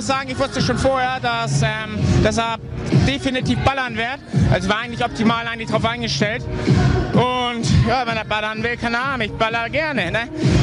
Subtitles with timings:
[0.00, 2.56] muss sagen, ich wusste schon vorher, dass, ähm, dass er
[3.06, 4.18] definitiv ballern wird.
[4.50, 6.42] Also war eigentlich optimal eigentlich drauf eingestellt.
[7.12, 10.10] Und ja, wenn er ballern will, keine Ahnung, ich baller gerne.
[10.10, 10.20] Ne?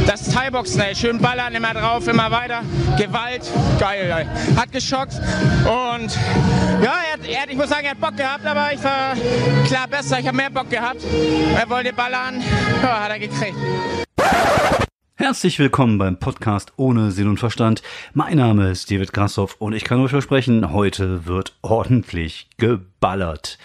[0.08, 2.64] Das Thai-Boxen, ey, schön ballern, immer drauf, immer weiter.
[2.98, 3.44] Gewalt,
[3.80, 4.56] geil, ey.
[4.56, 5.14] Hat geschockt.
[5.66, 6.18] Und
[6.82, 9.14] ja, er er ich muss sagen, er hat Bock gehabt, aber ich war
[9.68, 10.18] klar besser.
[10.20, 11.02] Ich habe mehr Bock gehabt.
[11.56, 12.42] Er wollte ballern,
[12.82, 13.56] ja, hat er gekriegt.
[15.20, 17.82] Herzlich willkommen beim Podcast ohne Sinn und Verstand.
[18.14, 23.58] Mein Name ist David Grassoff und ich kann euch versprechen, heute wird ordentlich geballert.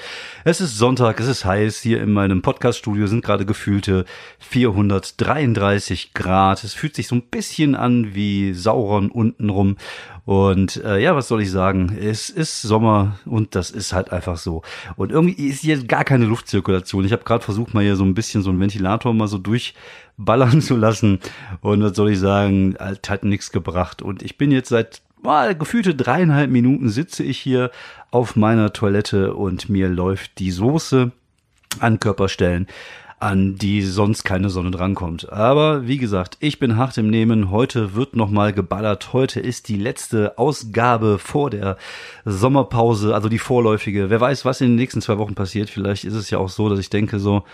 [0.44, 1.82] Es ist Sonntag, es ist heiß.
[1.82, 4.06] Hier in meinem Podcaststudio sind gerade gefühlte
[4.38, 6.64] 433 Grad.
[6.64, 9.76] Es fühlt sich so ein bisschen an wie Sauron untenrum.
[10.24, 11.96] Und äh, ja, was soll ich sagen?
[12.00, 14.62] Es ist Sommer und das ist halt einfach so.
[14.94, 17.04] Und irgendwie ist hier gar keine Luftzirkulation.
[17.04, 20.60] Ich habe gerade versucht, mal hier so ein bisschen so einen Ventilator mal so durchballern
[20.60, 21.18] zu lassen.
[21.60, 22.76] Und was soll ich sagen?
[22.78, 24.00] Halt, hat nichts gebracht.
[24.00, 27.70] Und ich bin jetzt seit mal gefühlte dreieinhalb Minuten sitze ich hier
[28.10, 31.12] auf meiner Toilette und mir läuft die Soße
[31.78, 32.66] an Körperstellen
[33.22, 35.32] an die sonst keine Sonne drankommt.
[35.32, 37.52] Aber wie gesagt, ich bin hart im Nehmen.
[37.52, 39.12] Heute wird nochmal geballert.
[39.12, 41.76] Heute ist die letzte Ausgabe vor der
[42.24, 44.10] Sommerpause, also die vorläufige.
[44.10, 45.70] Wer weiß, was in den nächsten zwei Wochen passiert.
[45.70, 47.44] Vielleicht ist es ja auch so, dass ich denke so,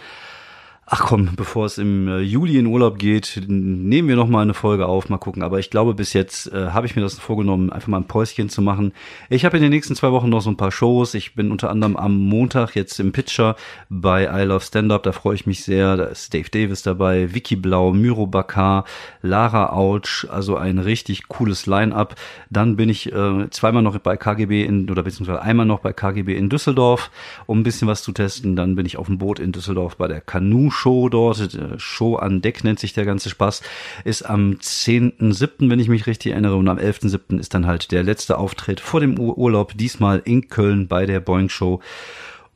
[0.90, 4.54] ach komm, bevor es im äh, Juli in Urlaub geht, nehmen wir noch mal eine
[4.54, 5.42] Folge auf, mal gucken.
[5.42, 8.48] Aber ich glaube, bis jetzt äh, habe ich mir das vorgenommen, einfach mal ein Päuschen
[8.48, 8.92] zu machen.
[9.28, 11.12] Ich habe in den nächsten zwei Wochen noch so ein paar Shows.
[11.12, 13.56] Ich bin unter anderem am Montag jetzt im Pitcher
[13.90, 15.02] bei I Love Stand Up.
[15.02, 15.96] Da freue ich mich sehr.
[15.98, 18.84] Da ist Dave Davis dabei, Vicky Blau, Myro Bakar,
[19.20, 20.26] Lara Autsch.
[20.30, 22.14] Also ein richtig cooles Line-up.
[22.48, 26.34] Dann bin ich äh, zweimal noch bei KGB in, oder beziehungsweise einmal noch bei KGB
[26.34, 27.10] in Düsseldorf,
[27.44, 28.56] um ein bisschen was zu testen.
[28.56, 32.16] Dann bin ich auf dem Boot in Düsseldorf bei der Kanu Show dort, äh, Show
[32.16, 33.62] an Deck nennt sich der ganze Spaß,
[34.04, 37.38] ist am 10.7., wenn ich mich richtig erinnere, und am 11.7.
[37.38, 41.48] ist dann halt der letzte Auftritt vor dem Urlaub, diesmal in Köln bei der Boeing
[41.48, 41.80] Show.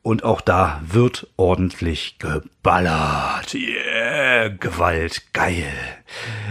[0.02, 3.54] Und auch da wird ordentlich geballert.
[3.54, 5.72] Yeah, Gewalt, geil.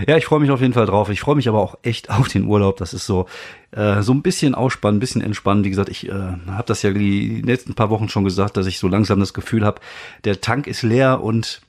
[0.08, 1.10] Ja, ich freue mich auf jeden Fall drauf.
[1.10, 2.78] Ich freue mich aber auch echt auf den Urlaub.
[2.78, 3.28] Das ist so
[3.72, 5.64] äh, so ein bisschen ausspannen, ein bisschen entspannen.
[5.66, 8.80] Wie gesagt, ich äh, habe das ja die letzten paar Wochen schon gesagt, dass ich
[8.80, 9.82] so langsam das Gefühl habe,
[10.24, 11.62] der Tank ist leer und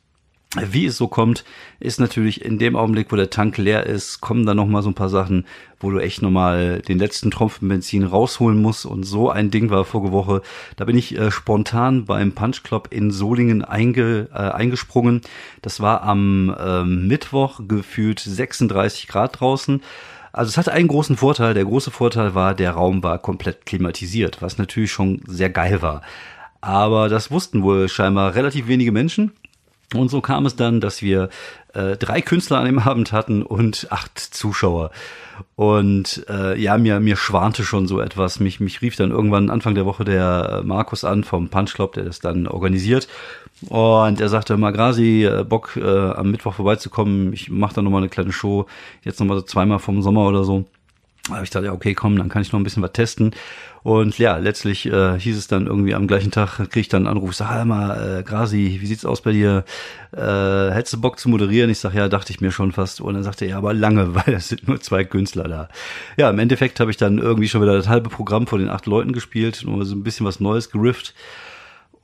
[0.61, 1.45] wie es so kommt,
[1.81, 4.91] ist natürlich in dem Augenblick, wo der Tank leer ist, kommen dann noch mal so
[4.91, 5.47] ein paar Sachen,
[5.81, 8.85] wo du echt nochmal den letzten Tropfen Benzin rausholen musst.
[8.85, 10.43] Und so ein Ding war vorige Woche.
[10.77, 15.23] Da bin ich äh, spontan beim Punch Club in Solingen einge, äh, eingesprungen.
[15.63, 19.83] Das war am äh, Mittwoch gefühlt 36 Grad draußen.
[20.35, 21.55] Also es hatte einen großen Vorteil.
[21.55, 26.03] Der große Vorteil war, der Raum war komplett klimatisiert, was natürlich schon sehr geil war.
[26.61, 29.33] Aber das wussten wohl scheinbar relativ wenige Menschen.
[29.95, 31.29] Und so kam es dann, dass wir
[31.75, 34.91] äh, drei Künstler an dem Abend hatten und acht Zuschauer.
[35.57, 38.41] Und äh, ja, mir, mir schwante schon so etwas.
[38.41, 41.95] Mich, mich rief dann irgendwann Anfang der Woche der äh, Markus an vom Punch Club,
[41.95, 43.09] der das dann organisiert.
[43.69, 47.33] Und er sagte, Magrasi, äh, Bock äh, am Mittwoch vorbeizukommen.
[47.33, 48.67] Ich mache da nochmal eine kleine Show,
[49.03, 50.65] jetzt nochmal so zweimal vom Sommer oder so.
[51.29, 53.33] Aber ich dachte, ja, okay, komm, dann kann ich noch ein bisschen was testen.
[53.85, 57.17] Und ja, letztlich äh, hieß es dann irgendwie am gleichen Tag, krieg ich dann einen
[57.17, 59.65] Anruf, sag halt mal, äh, Grasi, wie sieht's aus bei dir?
[60.13, 60.21] Äh,
[60.73, 61.71] hättest du Bock zu moderieren?
[61.71, 63.01] Ich sag, ja, dachte ich mir schon fast.
[63.01, 65.69] Und dann sagte er, ja, aber lange, weil es sind nur zwei Künstler da.
[66.17, 68.87] Ja, im Endeffekt habe ich dann irgendwie schon wieder das halbe Programm vor den acht
[68.87, 71.15] Leuten gespielt, nur so ein bisschen was Neues gerifft.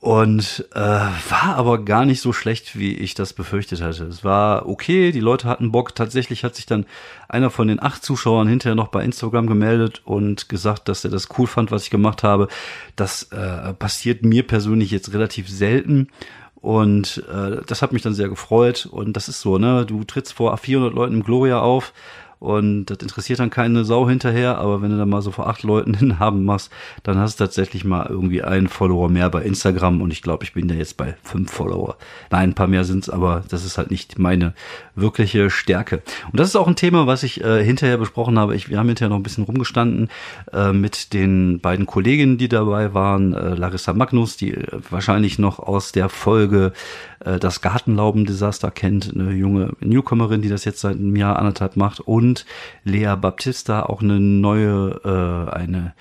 [0.01, 4.05] Und äh, war aber gar nicht so schlecht, wie ich das befürchtet hatte.
[4.05, 5.93] Es war okay, die Leute hatten Bock.
[5.93, 6.85] Tatsächlich hat sich dann
[7.27, 11.27] einer von den acht Zuschauern hinterher noch bei Instagram gemeldet und gesagt, dass er das
[11.37, 12.47] cool fand, was ich gemacht habe.
[12.95, 16.07] Das äh, passiert mir persönlich jetzt relativ selten.
[16.55, 18.87] Und äh, das hat mich dann sehr gefreut.
[18.89, 19.85] Und das ist so, ne?
[19.85, 21.93] Du trittst vor 400 Leuten im Gloria auf
[22.39, 25.63] und das interessiert dann keine Sau hinterher, aber wenn du dann mal so vor acht
[25.63, 26.71] Leuten hin haben machst,
[27.03, 30.53] dann hast du tatsächlich mal irgendwie einen Follower mehr bei Instagram und ich glaube, ich
[30.53, 31.97] bin da jetzt bei fünf Follower.
[32.31, 34.53] Nein, ein paar mehr sind's, aber das ist halt nicht meine
[34.95, 36.01] wirkliche Stärke.
[36.31, 38.55] Und das ist auch ein Thema, was ich äh, hinterher besprochen habe.
[38.55, 40.09] Ich, wir haben hinterher noch ein bisschen rumgestanden
[40.53, 45.59] äh, mit den beiden Kolleginnen, die dabei waren, äh, Larissa Magnus, die äh, wahrscheinlich noch
[45.59, 46.71] aus der Folge
[47.19, 51.99] äh, das Gartenlauben-Desaster kennt, eine junge Newcomerin, die das jetzt seit einem Jahr anderthalb macht
[51.99, 52.45] und und
[52.83, 55.93] Lea Baptista, auch eine neue, äh, eine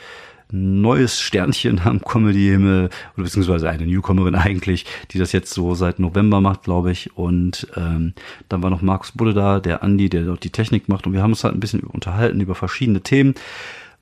[0.50, 6.40] neues Sternchen am Comedy-Himmel, oder beziehungsweise eine Newcomerin eigentlich, die das jetzt so seit November
[6.40, 7.16] macht, glaube ich.
[7.16, 8.14] Und ähm,
[8.48, 11.06] dann war noch Markus Budde da, der Andi, der dort die Technik macht.
[11.06, 13.34] Und wir haben uns halt ein bisschen unterhalten über verschiedene Themen,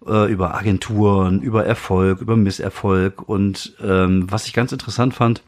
[0.07, 3.29] äh, über Agenturen, über Erfolg, über Misserfolg.
[3.29, 5.43] Und ähm, was ich ganz interessant fand,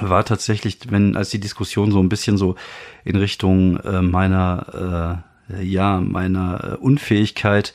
[0.00, 2.56] war tatsächlich, wenn als die Diskussion so ein bisschen so
[3.04, 7.74] in Richtung äh, meiner äh, ja, meiner Unfähigkeit,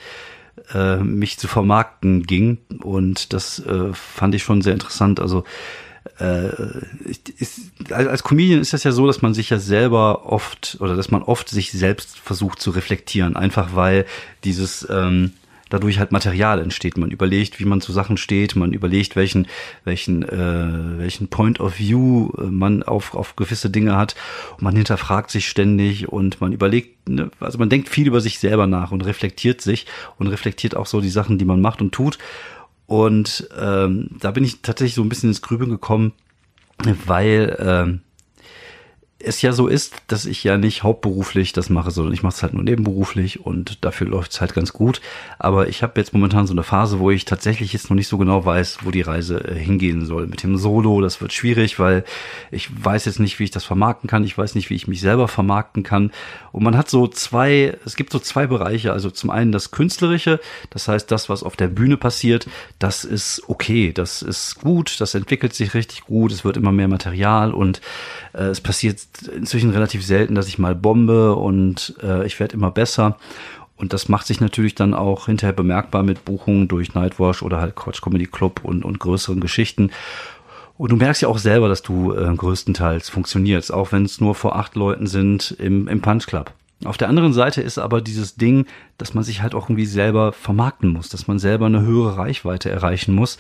[0.74, 2.60] äh, mich zu vermarkten ging.
[2.82, 5.20] Und das äh, fand ich schon sehr interessant.
[5.20, 5.44] Also
[6.20, 6.50] äh,
[7.38, 11.12] ist, als Comedian ist das ja so, dass man sich ja selber oft oder dass
[11.12, 14.06] man oft sich selbst versucht zu reflektieren, einfach weil
[14.44, 15.34] dieses ähm,
[15.70, 16.98] dadurch halt Material entsteht.
[16.98, 19.48] Man überlegt, wie man zu Sachen steht, man überlegt, welchen,
[19.84, 24.16] welchen, äh, welchen Point of View äh, man auf, auf gewisse Dinge hat.
[24.58, 28.40] Und man hinterfragt sich ständig und man überlegt, ne, also man denkt viel über sich
[28.40, 29.86] selber nach und reflektiert sich
[30.18, 32.18] und reflektiert auch so die Sachen, die man macht und tut.
[32.86, 36.14] Und ähm, da bin ich tatsächlich so ein bisschen ins Grübeln gekommen,
[37.06, 38.02] weil ähm,
[39.22, 42.42] es ja so ist, dass ich ja nicht hauptberuflich das mache, sondern ich mache es
[42.42, 45.02] halt nur nebenberuflich und dafür läuft es halt ganz gut.
[45.38, 48.18] Aber ich habe jetzt momentan so eine Phase, wo ich tatsächlich jetzt noch nicht so
[48.18, 50.28] genau weiß, wo die Reise äh, hingehen soll.
[50.28, 52.06] Mit dem Solo, das wird schwierig, weil
[52.50, 54.24] ich weiß jetzt nicht, wie ich das vermarkten kann.
[54.24, 56.12] Ich weiß nicht, wie ich mich selber vermarkten kann.
[56.54, 58.94] Und man hat so zwei, es gibt so zwei Bereiche.
[58.94, 60.40] Also zum einen das Künstlerische,
[60.70, 62.48] das heißt das, was auf der Bühne passiert,
[62.80, 66.88] das ist okay, das ist gut, das entwickelt sich richtig gut, es wird immer mehr
[66.88, 67.82] Material und
[68.34, 72.72] äh, es passiert inzwischen relativ selten, dass ich mal bombe und äh, ich werde immer
[72.72, 73.18] besser.
[73.76, 77.76] Und das macht sich natürlich dann auch hinterher bemerkbar mit Buchungen durch Nightwash oder halt
[77.76, 79.92] Quatsch Comedy Club und, und größeren Geschichten.
[80.78, 84.36] Und du merkst ja auch selber, dass du äh, größtenteils funktionierst, auch wenn es nur
[84.36, 86.52] vor acht Leuten sind im, im Punch Club.
[86.86, 88.66] Auf der anderen Seite ist aber dieses Ding,
[88.98, 92.70] dass man sich halt auch irgendwie selber vermarkten muss, dass man selber eine höhere Reichweite
[92.70, 93.38] erreichen muss.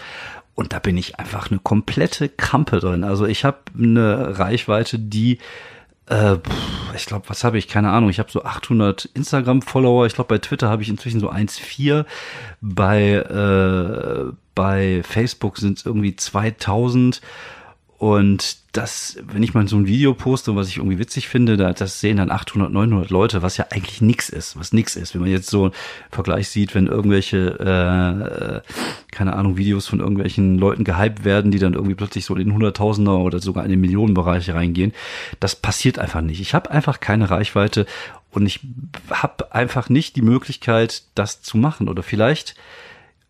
[0.59, 3.05] Und da bin ich einfach eine komplette Krampe drin.
[3.05, 5.37] Also ich habe eine Reichweite, die
[6.07, 6.35] äh,
[6.93, 7.69] ich glaube, was habe ich?
[7.69, 8.09] Keine Ahnung.
[8.09, 10.05] Ich habe so 800 Instagram-Follower.
[10.05, 12.03] Ich glaube, bei Twitter habe ich inzwischen so 1,4.
[12.59, 17.21] Bei, äh, bei Facebook sind es irgendwie 2000.
[17.99, 21.73] Und das, wenn ich mal so ein Video poste, was ich irgendwie witzig finde, da,
[21.73, 25.13] das sehen dann 800, 900 Leute, was ja eigentlich nix ist, was nix ist.
[25.13, 25.73] Wenn man jetzt so einen
[26.09, 31.73] Vergleich sieht, wenn irgendwelche, äh, keine Ahnung, Videos von irgendwelchen Leuten gehypt werden, die dann
[31.73, 34.93] irgendwie plötzlich so in den Hunderttausender oder sogar in den Millionenbereich reingehen,
[35.41, 36.39] das passiert einfach nicht.
[36.39, 37.85] Ich habe einfach keine Reichweite
[38.31, 38.61] und ich
[39.09, 41.89] habe einfach nicht die Möglichkeit, das zu machen.
[41.89, 42.55] Oder vielleicht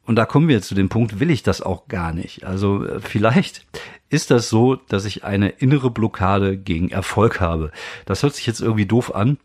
[0.10, 2.44] und da kommen wir zu dem Punkt, will ich das auch gar nicht.
[2.44, 3.68] Also äh, vielleicht
[4.10, 7.70] ist das so, dass ich eine innere Blockade gegen Erfolg habe.
[8.08, 9.38] Das hört sich jetzt irgendwie doof an.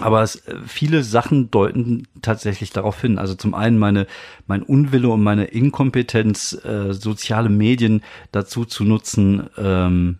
[0.00, 3.18] Aber es, äh, viele Sachen deuten tatsächlich darauf hin.
[3.18, 4.06] Also zum einen meine,
[4.46, 10.16] mein Unwille und meine Inkompetenz, äh, soziale Medien dazu zu nutzen, ähm,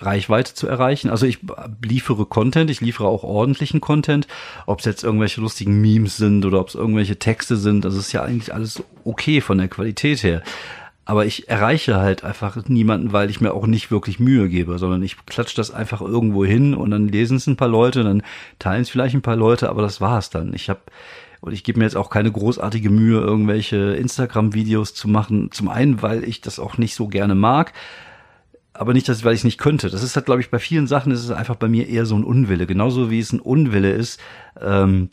[0.00, 1.10] Reichweite zu erreichen.
[1.10, 1.38] Also ich
[1.84, 4.26] liefere Content, ich liefere auch ordentlichen Content,
[4.66, 8.12] ob es jetzt irgendwelche lustigen Memes sind oder ob es irgendwelche Texte sind, das ist
[8.12, 10.42] ja eigentlich alles okay von der Qualität her.
[11.04, 15.02] Aber ich erreiche halt einfach niemanden, weil ich mir auch nicht wirklich Mühe gebe, sondern
[15.02, 18.22] ich klatsche das einfach irgendwo hin und dann lesen es ein paar Leute, dann
[18.58, 20.54] teilen es vielleicht ein paar Leute, aber das war's dann.
[20.54, 20.80] Ich habe
[21.40, 25.50] und ich gebe mir jetzt auch keine großartige Mühe, irgendwelche Instagram-Videos zu machen.
[25.52, 27.72] Zum einen, weil ich das auch nicht so gerne mag
[28.80, 29.90] aber nicht, dass, weil ich es nicht könnte.
[29.90, 32.16] Das ist halt, glaube ich, bei vielen Sachen ist es einfach bei mir eher so
[32.16, 32.66] ein Unwille.
[32.66, 34.18] Genauso wie es ein Unwille ist,
[34.58, 35.10] ähm,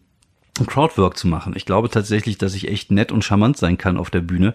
[0.66, 1.52] Crowdwork zu machen.
[1.54, 4.54] Ich glaube tatsächlich, dass ich echt nett und charmant sein kann auf der Bühne.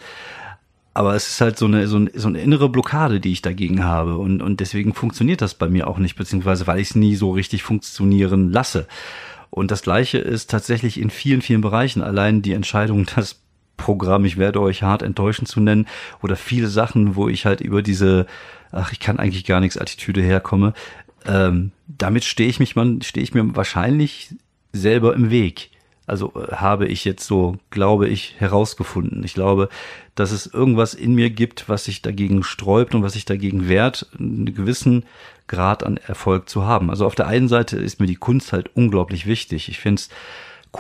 [0.95, 3.85] Aber es ist halt so eine, so, eine, so eine innere Blockade, die ich dagegen
[3.85, 4.17] habe.
[4.17, 7.33] Und, und deswegen funktioniert das bei mir auch nicht, beziehungsweise weil ich es nie so
[7.33, 8.87] richtig funktionieren lasse.
[9.51, 12.01] Und das Gleiche ist tatsächlich in vielen, vielen Bereichen.
[12.01, 13.42] Allein die Entscheidung, das
[13.77, 15.87] Programm, ich werde euch hart enttäuschen zu nennen,
[16.23, 18.27] oder viele Sachen, wo ich halt über diese
[18.73, 20.73] ach, ich kann eigentlich gar nichts Attitüde herkomme,
[21.27, 24.35] ähm, damit stehe ich mich man, stehe ich mir wahrscheinlich
[24.73, 25.71] selber im Weg.
[26.07, 29.23] Also äh, habe ich jetzt so, glaube ich, herausgefunden.
[29.23, 29.69] Ich glaube,
[30.15, 34.09] dass es irgendwas in mir gibt, was sich dagegen sträubt und was sich dagegen wehrt,
[34.19, 35.05] einen gewissen
[35.47, 36.91] Grad an Erfolg zu haben.
[36.91, 39.69] Also auf der einen Seite ist mir die Kunst halt unglaublich wichtig.
[39.69, 40.09] Ich finde es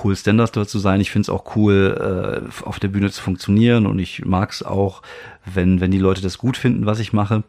[0.04, 1.00] cool, dort zu sein.
[1.00, 4.62] Ich finde es auch cool, äh, auf der Bühne zu funktionieren und ich mag es
[4.62, 5.02] auch,
[5.44, 7.44] wenn, wenn die Leute das gut finden, was ich mache.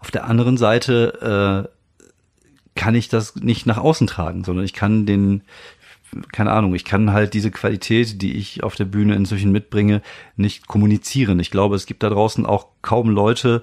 [0.00, 1.78] Auf der anderen Seite äh,
[2.78, 5.42] kann ich das nicht nach außen tragen, sondern ich kann den,
[6.32, 10.02] keine Ahnung, ich kann halt diese Qualität, die ich auf der Bühne inzwischen mitbringe,
[10.36, 11.40] nicht kommunizieren.
[11.40, 13.62] Ich glaube, es gibt da draußen auch kaum Leute,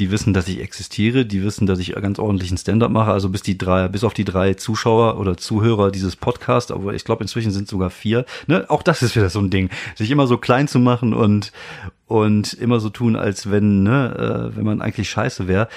[0.00, 3.12] die wissen, dass ich existiere, die wissen, dass ich ganz ordentlichen Stand-up mache.
[3.12, 7.04] Also bis die drei, bis auf die drei Zuschauer oder Zuhörer dieses Podcasts, aber ich
[7.04, 8.24] glaube inzwischen sind sogar vier.
[8.46, 8.64] Ne?
[8.68, 11.52] Auch das ist wieder so ein Ding, sich immer so klein zu machen und
[12.06, 15.68] und immer so tun, als wenn, ne, äh, wenn man eigentlich scheiße wäre.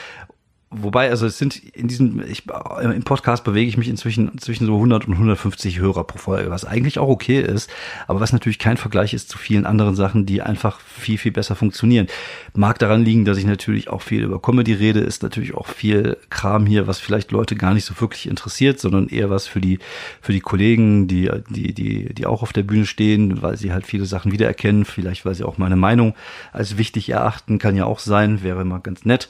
[0.75, 2.43] Wobei, also es sind in diesem, ich,
[2.81, 6.65] im Podcast bewege ich mich inzwischen zwischen so 100 und 150 Hörer pro Folge, was
[6.65, 7.69] eigentlich auch okay ist,
[8.07, 11.55] aber was natürlich kein Vergleich ist zu vielen anderen Sachen, die einfach viel, viel besser
[11.55, 12.07] funktionieren.
[12.53, 16.17] Mag daran liegen, dass ich natürlich auch viel über Comedy rede, ist natürlich auch viel
[16.29, 19.79] Kram hier, was vielleicht Leute gar nicht so wirklich interessiert, sondern eher was für die,
[20.21, 23.85] für die Kollegen, die, die, die, die auch auf der Bühne stehen, weil sie halt
[23.85, 26.15] viele Sachen wiedererkennen, vielleicht weil sie auch meine Meinung
[26.51, 29.29] als wichtig erachten, kann ja auch sein, wäre immer ganz nett.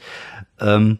[0.60, 0.98] Ähm,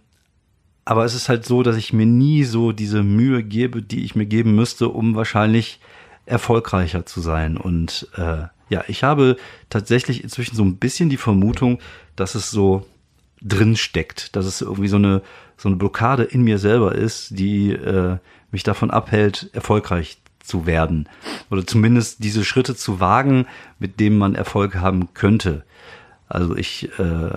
[0.85, 4.15] aber es ist halt so, dass ich mir nie so diese Mühe gebe, die ich
[4.15, 5.81] mir geben müsste, um wahrscheinlich
[6.27, 7.57] erfolgreicher zu sein.
[7.57, 9.37] Und äh, ja, ich habe
[9.71, 11.79] tatsächlich inzwischen so ein bisschen die Vermutung,
[12.17, 12.87] dass es so
[13.41, 15.23] drin steckt, dass es irgendwie so eine
[15.57, 18.19] so eine Blockade in mir selber ist, die äh,
[18.51, 21.09] mich davon abhält, erfolgreich zu werden
[21.51, 23.47] oder zumindest diese Schritte zu wagen,
[23.79, 25.65] mit denen man Erfolg haben könnte.
[26.29, 27.31] Also ich äh,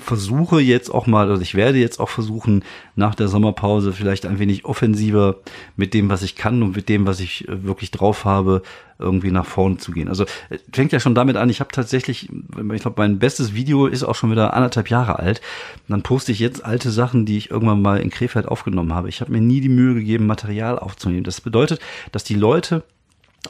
[0.00, 4.38] versuche jetzt auch mal, also ich werde jetzt auch versuchen, nach der Sommerpause vielleicht ein
[4.38, 5.36] wenig offensiver
[5.76, 8.62] mit dem, was ich kann und mit dem, was ich äh, wirklich drauf habe,
[8.98, 10.08] irgendwie nach vorne zu gehen.
[10.08, 13.86] Also äh, fängt ja schon damit an, ich habe tatsächlich, ich glaube, mein bestes Video
[13.86, 15.40] ist auch schon wieder anderthalb Jahre alt.
[15.88, 19.08] dann poste ich jetzt alte Sachen, die ich irgendwann mal in Krefeld aufgenommen habe.
[19.08, 21.24] Ich habe mir nie die Mühe gegeben, Material aufzunehmen.
[21.24, 21.80] Das bedeutet,
[22.12, 22.84] dass die Leute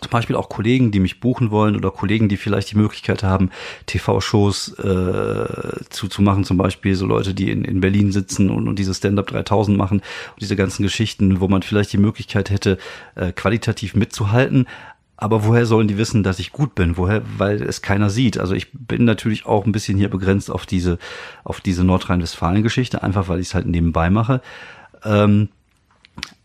[0.00, 3.50] zum Beispiel auch Kollegen, die mich buchen wollen oder Kollegen, die vielleicht die Möglichkeit haben,
[3.86, 8.68] TV-Shows äh, zu, zu machen, zum Beispiel so Leute, die in, in Berlin sitzen und,
[8.68, 12.78] und diese Stand-Up 3000 machen und diese ganzen Geschichten, wo man vielleicht die Möglichkeit hätte,
[13.14, 14.66] äh, qualitativ mitzuhalten.
[15.18, 16.98] Aber woher sollen die wissen, dass ich gut bin?
[16.98, 17.22] Woher?
[17.38, 18.38] Weil es keiner sieht.
[18.38, 20.98] Also ich bin natürlich auch ein bisschen hier begrenzt auf diese,
[21.42, 24.42] auf diese Nordrhein-Westfalen-Geschichte, einfach weil ich es halt nebenbei mache.
[25.04, 25.48] Ähm,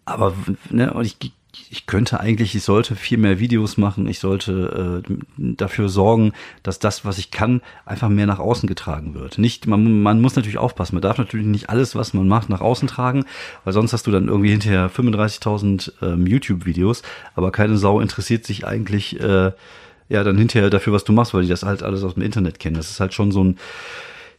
[0.06, 0.34] aber
[0.70, 1.34] ne, und ich
[1.70, 6.32] ich könnte eigentlich, ich sollte viel mehr Videos machen, ich sollte äh, dafür sorgen,
[6.64, 9.38] dass das, was ich kann, einfach mehr nach außen getragen wird.
[9.38, 12.62] Nicht, man, man muss natürlich aufpassen, man darf natürlich nicht alles, was man macht, nach
[12.62, 13.26] außen tragen,
[13.64, 17.02] weil sonst hast du dann irgendwie hinterher 35.000 ähm, YouTube-Videos,
[17.36, 19.52] aber keine Sau interessiert sich eigentlich äh,
[20.08, 22.60] ja dann hinterher dafür, was du machst, weil die das halt alles aus dem Internet
[22.60, 22.76] kennen.
[22.76, 23.58] Das ist halt schon so ein,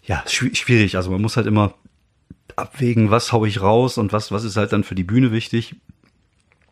[0.05, 0.97] ja, schwierig.
[0.97, 1.75] Also man muss halt immer
[2.57, 5.77] abwägen, was hau ich raus und was, was ist halt dann für die Bühne wichtig.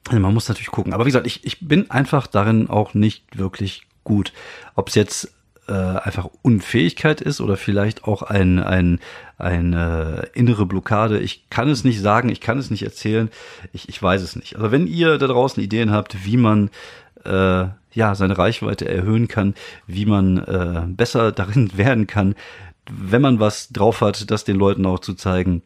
[0.08, 0.92] Also man muss natürlich gucken.
[0.92, 4.32] Aber wie gesagt, ich, ich bin einfach darin auch nicht wirklich gut.
[4.74, 5.32] Ob es jetzt
[5.70, 8.98] äh, einfach Unfähigkeit ist oder vielleicht auch ein, ein,
[9.38, 11.20] eine innere Blockade.
[11.20, 13.30] Ich kann es nicht sagen, ich kann es nicht erzählen,
[13.72, 14.56] ich, ich weiß es nicht.
[14.56, 16.70] Also wenn ihr da draußen Ideen habt, wie man
[17.24, 19.54] äh, ja seine Reichweite erhöhen kann,
[19.86, 22.34] wie man äh, besser darin werden kann,
[22.90, 25.62] wenn man was drauf hat, das den Leuten auch zu zeigen,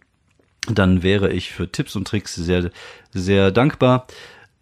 [0.71, 2.71] dann wäre ich für Tipps und Tricks sehr,
[3.12, 4.06] sehr dankbar.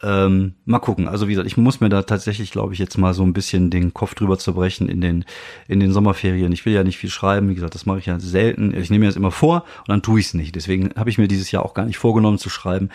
[0.05, 1.07] Ähm, mal gucken.
[1.07, 3.71] Also wie gesagt, ich muss mir da tatsächlich, glaube ich, jetzt mal so ein bisschen
[3.71, 5.25] den Kopf drüber zerbrechen in den
[5.69, 6.51] in den Sommerferien.
[6.51, 8.77] Ich will ja nicht viel schreiben, wie gesagt, das mache ich ja selten.
[8.77, 10.57] Ich nehme mir das immer vor und dann tue ich es nicht.
[10.57, 12.89] Deswegen habe ich mir dieses Jahr auch gar nicht vorgenommen zu schreiben,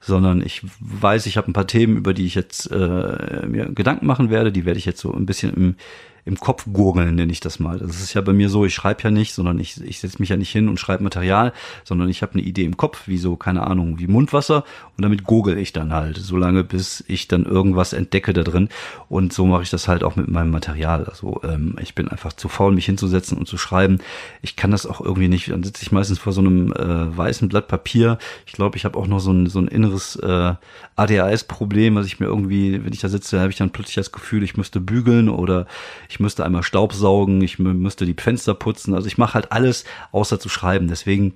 [0.00, 4.06] sondern ich weiß, ich habe ein paar Themen, über die ich jetzt äh, mir Gedanken
[4.06, 4.52] machen werde.
[4.52, 5.76] Die werde ich jetzt so ein bisschen im
[6.24, 7.78] im Kopf gurgeln, nenne ich das mal.
[7.78, 10.28] Das ist ja bei mir so, ich schreibe ja nicht, sondern ich, ich setze mich
[10.28, 11.52] ja nicht hin und schreibe Material,
[11.84, 14.64] sondern ich habe eine Idee im Kopf, wie so, keine Ahnung, wie Mundwasser
[14.96, 18.68] und damit gurgel ich dann halt, solange bis ich dann irgendwas entdecke da drin.
[19.08, 21.04] Und so mache ich das halt auch mit meinem Material.
[21.04, 23.98] Also ähm, ich bin einfach zu faul, mich hinzusetzen und zu schreiben.
[24.42, 25.50] Ich kann das auch irgendwie nicht.
[25.50, 28.18] Dann sitze ich meistens vor so einem äh, weißen Blatt Papier.
[28.46, 30.54] Ich glaube, ich habe auch noch so ein, so ein inneres äh,
[30.96, 34.42] ADHS-Problem, was ich mir irgendwie, wenn ich da sitze, habe ich dann plötzlich das Gefühl,
[34.42, 35.66] ich müsste bügeln oder
[36.08, 38.94] ich müsste einmal Staub saugen, ich müsste die Fenster putzen.
[38.94, 40.88] Also ich mache halt alles, außer zu schreiben.
[40.88, 41.34] Deswegen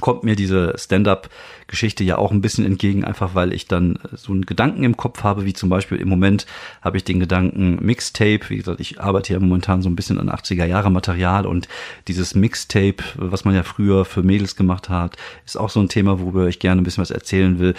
[0.00, 4.46] kommt mir diese Stand-up-Geschichte ja auch ein bisschen entgegen, einfach weil ich dann so einen
[4.46, 6.46] Gedanken im Kopf habe, wie zum Beispiel im Moment
[6.80, 10.30] habe ich den Gedanken Mixtape, wie gesagt, ich arbeite ja momentan so ein bisschen an
[10.30, 11.68] 80er Jahre Material und
[12.08, 16.20] dieses Mixtape, was man ja früher für Mädels gemacht hat, ist auch so ein Thema,
[16.20, 17.74] worüber ich gerne ein bisschen was erzählen will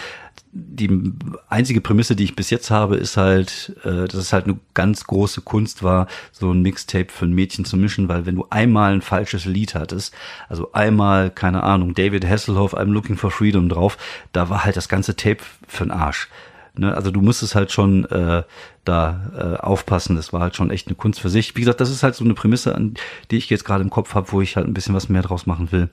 [0.56, 1.12] die
[1.48, 5.04] einzige Prämisse, die ich bis jetzt habe, ist halt, äh, dass es halt eine ganz
[5.04, 8.92] große Kunst war, so ein Mixtape für ein Mädchen zu mischen, weil wenn du einmal
[8.92, 10.14] ein falsches Lied hattest,
[10.48, 13.98] also einmal, keine Ahnung, David Hasselhoff, I'm Looking for Freedom drauf,
[14.32, 16.28] da war halt das ganze Tape für den Arsch.
[16.76, 16.94] Ne?
[16.94, 18.42] Also du musstest halt schon äh,
[18.84, 20.16] da äh, aufpassen.
[20.16, 21.56] Das war halt schon echt eine Kunst für sich.
[21.56, 22.94] Wie gesagt, das ist halt so eine Prämisse, an
[23.30, 25.46] die ich jetzt gerade im Kopf habe, wo ich halt ein bisschen was mehr draus
[25.46, 25.88] machen will.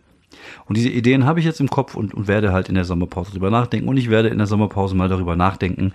[0.66, 3.32] Und diese Ideen habe ich jetzt im Kopf und, und werde halt in der Sommerpause
[3.32, 3.88] drüber nachdenken.
[3.88, 5.94] Und ich werde in der Sommerpause mal darüber nachdenken,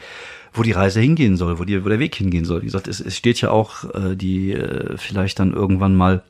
[0.52, 2.62] wo die Reise hingehen soll, wo, die, wo der Weg hingehen soll.
[2.62, 6.22] Wie gesagt, es, es steht ja auch äh, die äh, vielleicht dann irgendwann mal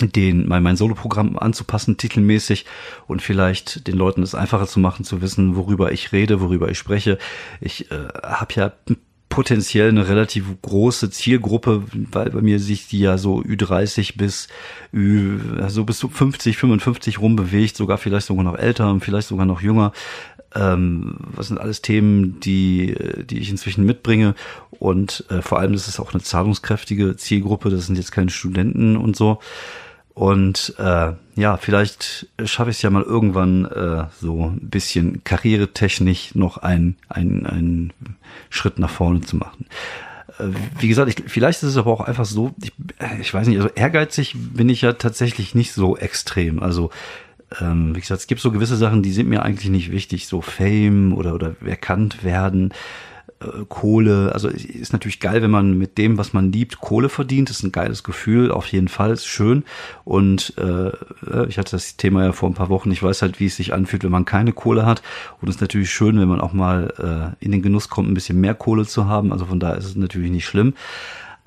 [0.00, 2.66] den mein, mein Soloprogramm anzupassen, titelmäßig
[3.06, 6.78] und vielleicht den Leuten es einfacher zu machen, zu wissen, worüber ich rede, worüber ich
[6.78, 7.18] spreche.
[7.60, 8.72] Ich äh, habe ja
[9.34, 14.46] potenziell eine relativ große Zielgruppe, weil bei mir sich die ja so Ü30 bis
[14.92, 19.26] Ü, also bis zu 50, 55 rum bewegt, sogar vielleicht sogar noch älter und vielleicht
[19.26, 19.90] sogar noch jünger.
[20.54, 22.94] Ähm, was sind alles Themen, die,
[23.28, 24.36] die ich inzwischen mitbringe?
[24.70, 27.70] Und äh, vor allem ist es auch eine zahlungskräftige Zielgruppe.
[27.70, 29.40] Das sind jetzt keine Studenten und so.
[30.14, 36.36] Und äh, ja, vielleicht schaffe ich es ja mal irgendwann äh, so ein bisschen karrieretechnisch
[36.36, 37.92] noch einen, einen, einen
[38.48, 39.66] Schritt nach vorne zu machen.
[40.38, 42.72] Äh, wie gesagt, ich, vielleicht ist es aber auch einfach so, ich,
[43.20, 46.62] ich weiß nicht, also ehrgeizig bin ich ja tatsächlich nicht so extrem.
[46.62, 46.90] Also
[47.60, 50.40] ähm, wie gesagt, es gibt so gewisse Sachen, die sind mir eigentlich nicht wichtig, so
[50.40, 52.72] Fame oder, oder erkannt werden.
[53.40, 57.50] Äh, Kohle, also ist natürlich geil, wenn man mit dem, was man liebt, Kohle verdient.
[57.50, 59.64] Ist ein geiles Gefühl, auf jeden Fall, ist schön.
[60.04, 60.90] Und äh,
[61.48, 62.90] ich hatte das Thema ja vor ein paar Wochen.
[62.90, 65.02] Ich weiß halt, wie es sich anfühlt, wenn man keine Kohle hat.
[65.40, 68.14] Und es ist natürlich schön, wenn man auch mal äh, in den Genuss kommt, ein
[68.14, 69.32] bisschen mehr Kohle zu haben.
[69.32, 70.74] Also von daher ist es natürlich nicht schlimm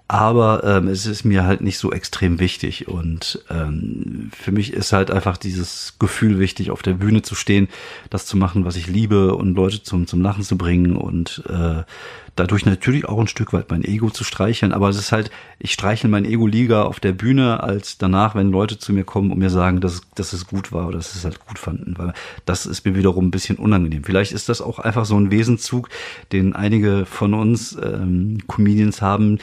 [0.07, 2.87] aber ähm, es ist mir halt nicht so extrem wichtig.
[2.87, 7.67] Und ähm, für mich ist halt einfach dieses Gefühl wichtig, auf der Bühne zu stehen,
[8.09, 10.95] das zu machen, was ich liebe und Leute zum zum Lachen zu bringen.
[10.95, 11.83] Und äh,
[12.37, 15.73] dadurch natürlich auch ein Stück weit mein Ego zu streicheln, aber es ist halt, ich
[15.73, 19.39] streichel mein Ego lieber auf der Bühne als danach, wenn Leute zu mir kommen und
[19.39, 22.13] mir sagen, dass, dass es gut war oder dass sie es halt gut fanden, weil
[22.45, 24.03] das ist mir wiederum ein bisschen unangenehm.
[24.03, 25.89] Vielleicht ist das auch einfach so ein Wesenzug,
[26.31, 29.39] den einige von uns ähm, Comedians haben,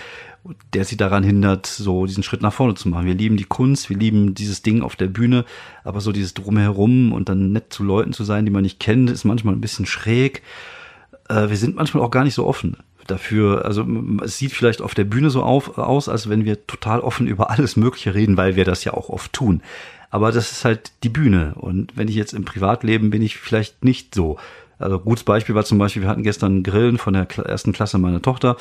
[0.72, 3.06] der sie daran hindert, so diesen Schritt nach vorne zu machen.
[3.06, 5.44] Wir lieben die Kunst, wir lieben dieses Ding auf der Bühne,
[5.84, 9.10] aber so dieses Drumherum und dann nett zu Leuten zu sein, die man nicht kennt,
[9.10, 10.42] ist manchmal ein bisschen schräg.
[11.28, 12.76] Äh, wir sind manchmal auch gar nicht so offen
[13.06, 13.64] dafür.
[13.64, 13.86] Also
[14.22, 17.50] es sieht vielleicht auf der Bühne so auf, aus, als wenn wir total offen über
[17.50, 19.62] alles Mögliche reden, weil wir das ja auch oft tun.
[20.10, 21.54] Aber das ist halt die Bühne.
[21.56, 24.38] Und wenn ich jetzt im Privatleben bin ich vielleicht nicht so.
[24.78, 28.22] Also gutes Beispiel war zum Beispiel, wir hatten gestern Grillen von der ersten Klasse meiner
[28.22, 28.56] Tochter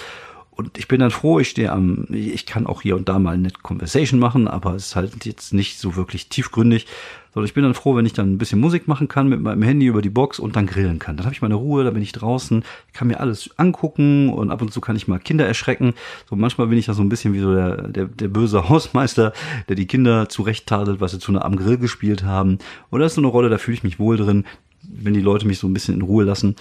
[0.55, 3.33] und ich bin dann froh, ich stehe am, ich kann auch hier und da mal
[3.33, 6.88] eine Conversation machen, aber es ist halt jetzt nicht so wirklich tiefgründig.
[7.33, 9.63] Sondern ich bin dann froh, wenn ich dann ein bisschen Musik machen kann mit meinem
[9.63, 11.17] Handy über die Box und dann grillen kann.
[11.17, 14.62] Dann habe ich meine Ruhe, da bin ich draußen, kann mir alles angucken und ab
[14.62, 15.95] und zu kann ich mal Kinder erschrecken.
[16.29, 19.33] So manchmal bin ich ja so ein bisschen wie so der, der, der böse Hausmeister,
[19.68, 22.59] der die Kinder zurecht-tadelt, was sie zu einer am Grill gespielt haben.
[22.92, 24.46] Und das ist so eine Rolle, da fühle ich mich wohl drin
[24.83, 26.55] wenn die Leute mich so ein bisschen in Ruhe lassen.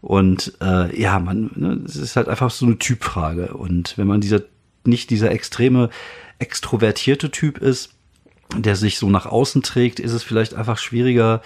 [0.00, 3.54] Und äh, ja, man, ne, es ist halt einfach so eine Typfrage.
[3.54, 4.42] Und wenn man dieser
[4.84, 5.90] nicht dieser extreme
[6.38, 7.90] extrovertierte Typ ist,
[8.56, 11.42] der sich so nach außen trägt, ist es vielleicht einfach schwieriger,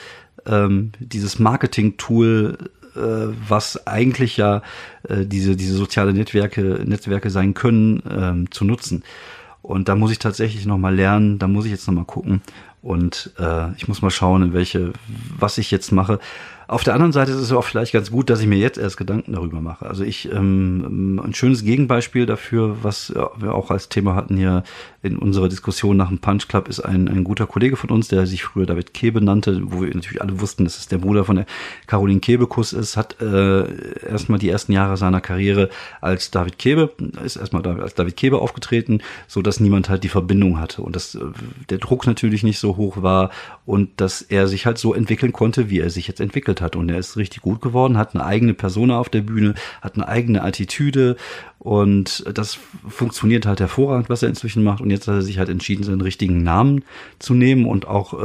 [0.46, 2.58] ähm, dieses Marketing-Tool,
[2.94, 3.00] äh,
[3.48, 4.62] was eigentlich ja
[5.08, 9.02] äh, diese, diese soziale Netzwerke, Netzwerke sein können, ähm, zu nutzen.
[9.62, 12.42] Und da muss ich tatsächlich nochmal lernen, da muss ich jetzt nochmal gucken.
[12.82, 14.92] Und äh, ich muss mal schauen, in welche,
[15.38, 16.18] was ich jetzt mache.
[16.72, 18.96] Auf der anderen Seite ist es auch vielleicht ganz gut, dass ich mir jetzt erst
[18.96, 19.84] Gedanken darüber mache.
[19.84, 24.64] Also ich, ähm, ein schönes Gegenbeispiel dafür, was wir auch als Thema hatten hier
[25.02, 28.26] in unserer Diskussion nach dem Punch Club, ist ein, ein guter Kollege von uns, der
[28.26, 31.36] sich früher David Kebe nannte, wo wir natürlich alle wussten, dass es der Bruder von
[31.36, 31.46] der
[31.86, 35.68] Caroline Kebekus ist, hat äh, erstmal die ersten Jahre seiner Karriere
[36.00, 36.90] als David Kebe,
[37.22, 41.16] ist erstmal als David Kebe aufgetreten, so dass niemand halt die Verbindung hatte und dass
[41.16, 41.20] äh,
[41.68, 43.30] der Druck natürlich nicht so hoch war
[43.66, 46.61] und dass er sich halt so entwickeln konnte, wie er sich jetzt entwickelt hat.
[46.76, 50.08] Und er ist richtig gut geworden, hat eine eigene Persona auf der Bühne, hat eine
[50.08, 51.16] eigene Attitüde
[51.64, 54.80] und das funktioniert halt hervorragend, was er inzwischen macht.
[54.80, 56.82] Und jetzt hat er sich halt entschieden, seinen richtigen Namen
[57.20, 58.16] zu nehmen und auch äh,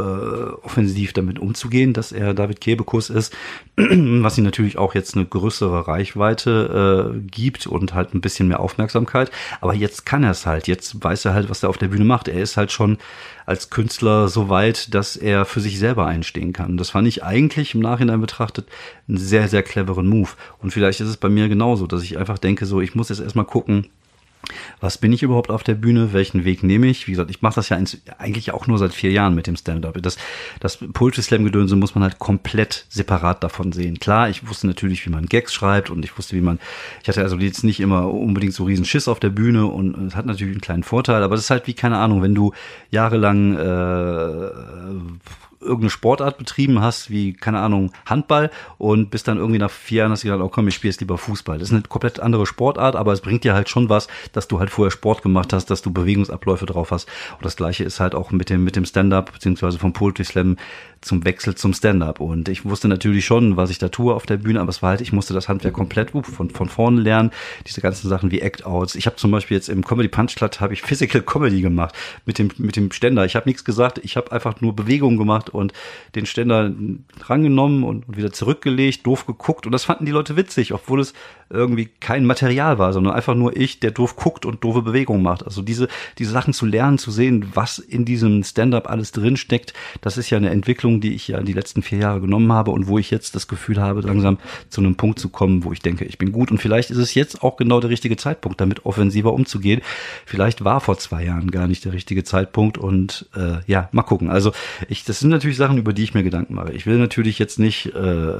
[0.64, 3.36] offensiv damit umzugehen, dass er David Kebekus ist,
[3.76, 8.60] was ihm natürlich auch jetzt eine größere Reichweite äh, gibt und halt ein bisschen mehr
[8.60, 9.30] Aufmerksamkeit.
[9.62, 10.68] Aber jetzt kann er es halt.
[10.68, 12.28] Jetzt weiß er halt, was er auf der Bühne macht.
[12.28, 12.98] Er ist halt schon
[13.46, 16.76] als Künstler so weit, dass er für sich selber einstehen kann.
[16.76, 18.68] Das fand ich eigentlich im Nachhinein betrachtet
[19.08, 20.30] einen sehr, sehr cleveren Move.
[20.60, 23.22] Und vielleicht ist es bei mir genauso, dass ich einfach denke, so, ich muss jetzt
[23.22, 23.88] erstmal gucken,
[24.80, 27.08] was bin ich überhaupt auf der Bühne, welchen Weg nehme ich.
[27.08, 27.78] Wie gesagt, ich mache das ja
[28.18, 30.02] eigentlich auch nur seit vier Jahren mit dem Stand-up.
[30.02, 30.18] Das,
[30.60, 34.00] das Poetry Slam-Gedönse muss man halt komplett separat davon sehen.
[34.00, 36.60] Klar, ich wusste natürlich, wie man Gags schreibt und ich wusste, wie man,
[37.02, 40.16] ich hatte also jetzt nicht immer unbedingt so riesen Schiss auf der Bühne und es
[40.16, 42.54] hat natürlich einen kleinen Vorteil, aber das ist halt wie, keine Ahnung, wenn du
[42.92, 44.52] jahrelang äh,
[45.60, 50.12] irgendeine Sportart betrieben hast, wie, keine Ahnung, Handball und bist dann irgendwie nach vier Jahren
[50.12, 51.58] hast du gesagt, oh komm, ich spiele jetzt lieber Fußball.
[51.58, 54.60] Das ist eine komplett andere Sportart, aber es bringt dir halt schon was, dass du
[54.60, 57.08] halt vorher Sport gemacht hast, dass du Bewegungsabläufe drauf hast.
[57.34, 60.58] Und das gleiche ist halt auch mit dem, mit dem Stand-up, beziehungsweise vom Poetry Slam
[61.02, 62.20] zum Wechsel zum Stand-up.
[62.20, 64.92] Und ich wusste natürlich schon, was ich da tue auf der Bühne, aber es war
[64.92, 67.32] halt, ich musste das Handwerk komplett von, von vorne lernen.
[67.66, 68.96] Diese ganzen Sachen wie Act-Outs.
[68.96, 72.40] Ich habe zum Beispiel jetzt im Comedy Punch Club habe ich Physical Comedy gemacht mit
[72.40, 73.26] dem, mit dem Ständer.
[73.26, 75.74] Ich habe nichts gesagt, ich habe einfach nur Bewegungen gemacht gemacht und
[76.16, 76.72] den Ständer
[77.22, 81.14] rangenommen und, und wieder zurückgelegt, doof geguckt und das fanden die Leute witzig, obwohl es
[81.50, 85.46] irgendwie kein Material war, sondern einfach nur ich, der doof guckt und doofe Bewegungen macht.
[85.46, 89.74] Also diese, diese Sachen zu lernen, zu sehen, was in diesem Stand-up alles drin steckt,
[90.02, 92.88] das ist ja eine Entwicklung, die ich ja die letzten vier Jahre genommen habe und
[92.88, 94.38] wo ich jetzt das Gefühl habe, langsam
[94.70, 97.14] zu einem Punkt zu kommen, wo ich denke, ich bin gut und vielleicht ist es
[97.14, 99.82] jetzt auch genau der richtige Zeitpunkt, damit offensiver umzugehen.
[100.26, 104.30] Vielleicht war vor zwei Jahren gar nicht der richtige Zeitpunkt und äh, ja, mal gucken.
[104.30, 104.52] Also
[104.90, 106.74] ich, das sind natürlich Sachen, über die ich mir Gedanken mache.
[106.74, 108.34] Ich will natürlich jetzt nicht, äh,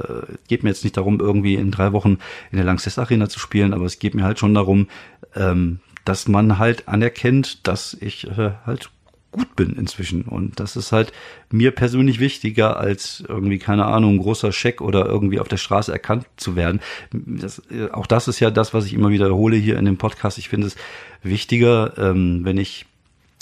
[0.48, 2.18] geht mir jetzt nicht darum, irgendwie in drei Wochen
[2.50, 4.88] in der Lanxess Arena zu spielen, aber es geht mir halt schon darum,
[5.34, 8.90] ähm, dass man halt anerkennt, dass ich äh, halt
[9.30, 10.22] gut bin inzwischen.
[10.22, 11.12] Und das ist halt
[11.50, 16.26] mir persönlich wichtiger, als irgendwie, keine Ahnung, großer Scheck oder irgendwie auf der Straße erkannt
[16.36, 16.80] zu werden.
[17.12, 20.38] Das, äh, auch das ist ja das, was ich immer wiederhole hier in dem Podcast.
[20.38, 20.76] Ich finde es
[21.22, 22.86] wichtiger, ähm, wenn ich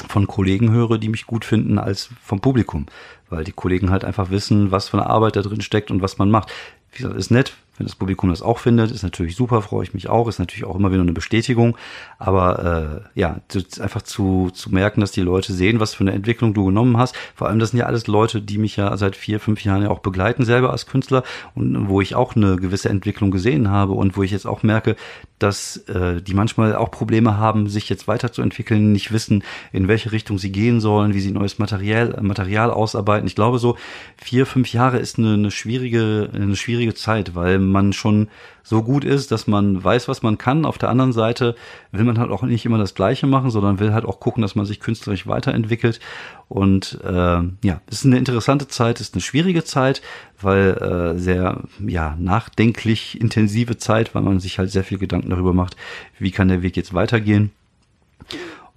[0.08, 2.86] von Kollegen höre, die mich gut finden, als vom Publikum.
[3.28, 6.18] Weil die Kollegen halt einfach wissen, was für eine Arbeit da drin steckt und was
[6.18, 6.52] man macht.
[6.92, 9.94] Wie gesagt, ist nett, wenn das Publikum das auch findet, ist natürlich super, freue ich
[9.94, 11.76] mich auch, ist natürlich auch immer wieder eine Bestätigung.
[12.18, 13.40] Aber äh, ja,
[13.80, 17.16] einfach zu, zu merken, dass die Leute sehen, was für eine Entwicklung du genommen hast.
[17.34, 19.90] Vor allem, das sind ja alles Leute, die mich ja seit vier, fünf Jahren ja
[19.90, 21.22] auch begleiten, selber als Künstler
[21.54, 24.96] und wo ich auch eine gewisse Entwicklung gesehen habe und wo ich jetzt auch merke,
[25.38, 30.38] dass äh, die manchmal auch Probleme haben, sich jetzt weiterzuentwickeln, nicht wissen, in welche Richtung
[30.38, 33.26] sie gehen sollen, wie sie neues Material, Material ausarbeiten.
[33.26, 33.76] Ich glaube, so
[34.16, 38.28] vier, fünf Jahre ist eine, eine schwierige, eine schwierige Zeit, weil man schon
[38.62, 40.64] so gut ist, dass man weiß, was man kann.
[40.64, 41.54] Auf der anderen Seite
[41.92, 44.54] will man halt auch nicht immer das Gleiche machen, sondern will halt auch gucken, dass
[44.54, 46.00] man sich künstlerisch weiterentwickelt.
[46.48, 50.02] Und äh, ja, es ist eine interessante Zeit, es ist eine schwierige Zeit,
[50.40, 55.52] weil äh, sehr ja nachdenklich intensive Zeit, weil man sich halt sehr viel Gedanken darüber
[55.52, 55.76] macht,
[56.18, 57.50] wie kann der Weg jetzt weitergehen.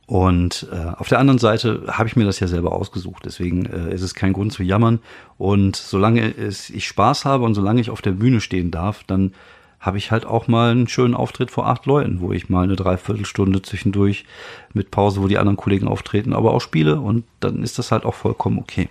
[0.10, 3.22] Und äh, auf der anderen Seite habe ich mir das ja selber ausgesucht.
[3.26, 4.98] Deswegen äh, ist es kein Grund zu jammern.
[5.38, 9.34] Und solange es, ich Spaß habe und solange ich auf der Bühne stehen darf, dann
[9.80, 12.76] habe ich halt auch mal einen schönen Auftritt vor acht Leuten, wo ich mal eine
[12.76, 14.26] Dreiviertelstunde zwischendurch
[14.74, 17.00] mit Pause, wo die anderen Kollegen auftreten, aber auch spiele.
[17.00, 18.90] Und dann ist das halt auch vollkommen okay.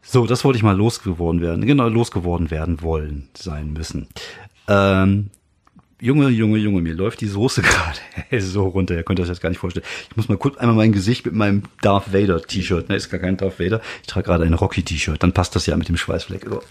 [0.00, 1.66] So, das wollte ich mal losgeworden werden.
[1.66, 4.06] Genau, losgeworden werden wollen sein müssen.
[4.68, 5.30] Ähm,
[6.00, 7.62] Junge, Junge, Junge, mir läuft die Soße
[8.30, 8.94] gerade so runter.
[8.94, 9.84] Ihr könnt euch das jetzt gar nicht vorstellen.
[10.10, 13.18] Ich muss mal kurz einmal mein Gesicht mit meinem Darth Vader T-Shirt, ne, ist gar
[13.20, 13.80] kein Darth Vader.
[14.02, 15.22] Ich trage gerade ein Rocky T-Shirt.
[15.22, 16.46] Dann passt das ja mit dem Schweißfleck.
[16.48, 16.62] So.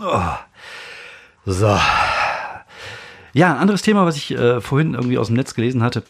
[0.00, 0.32] Oh.
[1.46, 1.78] so.
[3.32, 6.02] Ja, ein anderes Thema, was ich äh, vorhin irgendwie aus dem Netz gelesen hatte.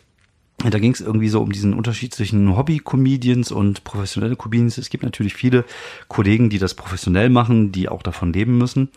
[0.71, 4.79] Da ging es irgendwie so um diesen Unterschied zwischen Hobby-Comedians und professionelle Comedians.
[4.79, 5.65] Es gibt natürlich viele
[6.09, 8.89] Kollegen, die das professionell machen, die auch davon leben müssen.